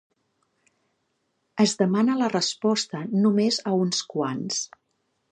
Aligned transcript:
Es 1.65 1.73
demana 1.81 2.15
la 2.21 2.29
resposta 2.33 3.01
només 3.25 3.59
a 3.73 3.75
uns 3.83 4.01
quants. 4.15 4.63